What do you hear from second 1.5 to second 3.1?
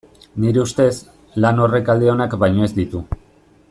horrek alde onak baino ez ditu.